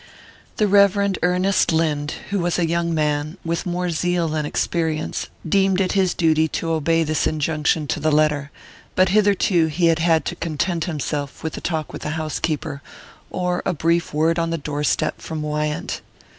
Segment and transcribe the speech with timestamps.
[0.57, 5.79] The Reverend Ernest Lynde, who was a young man, with more zeal than experience, deemed
[5.79, 8.49] it his duty to obey this injunction to the letter;
[8.95, 12.81] but hitherto he had had to content himself with a talk with the housekeeper,
[13.29, 16.01] or a brief word on the doorstep from Wyant.